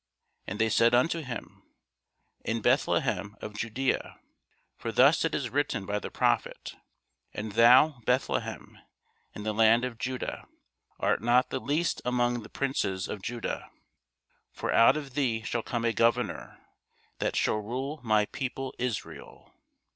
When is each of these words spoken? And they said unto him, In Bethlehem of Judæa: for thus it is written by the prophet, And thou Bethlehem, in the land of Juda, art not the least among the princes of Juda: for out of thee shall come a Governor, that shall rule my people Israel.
And 0.47 0.57
they 0.57 0.69
said 0.69 0.95
unto 0.95 1.21
him, 1.21 1.61
In 2.43 2.63
Bethlehem 2.63 3.35
of 3.39 3.53
Judæa: 3.53 4.15
for 4.75 4.91
thus 4.91 5.23
it 5.23 5.35
is 5.35 5.51
written 5.51 5.85
by 5.85 5.99
the 5.99 6.09
prophet, 6.09 6.75
And 7.35 7.51
thou 7.51 8.01
Bethlehem, 8.07 8.79
in 9.35 9.43
the 9.43 9.53
land 9.53 9.85
of 9.85 9.99
Juda, 9.99 10.47
art 10.99 11.21
not 11.21 11.51
the 11.51 11.59
least 11.59 12.01
among 12.03 12.41
the 12.41 12.49
princes 12.49 13.07
of 13.07 13.21
Juda: 13.21 13.69
for 14.51 14.73
out 14.73 14.97
of 14.97 15.13
thee 15.13 15.43
shall 15.43 15.61
come 15.61 15.85
a 15.85 15.93
Governor, 15.93 16.57
that 17.19 17.35
shall 17.35 17.57
rule 17.59 17.99
my 18.03 18.25
people 18.25 18.73
Israel. 18.79 19.53